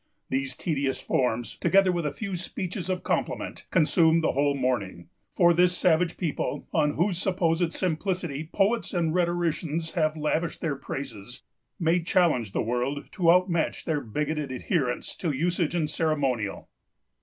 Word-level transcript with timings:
These 0.31 0.55
tedious 0.55 0.99
forms, 0.99 1.57
together 1.61 1.91
with 1.91 2.07
a 2.07 2.11
few 2.11 2.35
speeches 2.35 2.89
of 2.89 3.03
compliment, 3.03 3.67
consumed 3.69 4.23
the 4.23 4.31
whole 4.31 4.55
morning; 4.57 5.09
for 5.35 5.53
this 5.53 5.77
savage 5.77 6.17
people, 6.17 6.67
on 6.73 6.95
whose 6.95 7.19
supposed 7.19 7.71
simplicity 7.71 8.49
poets 8.51 8.95
and 8.95 9.13
rhetoricians 9.13 9.91
have 9.91 10.17
lavished 10.17 10.59
their 10.59 10.75
praises, 10.75 11.43
may 11.79 11.99
challenge 11.99 12.51
the 12.51 12.63
world 12.63 13.09
to 13.11 13.29
outmatch 13.29 13.85
their 13.85 14.01
bigoted 14.01 14.51
adherence 14.51 15.15
to 15.17 15.31
usage 15.35 15.75
and 15.75 15.87
ceremonial. 15.87 16.69